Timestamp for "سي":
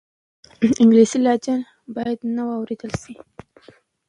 3.01-3.13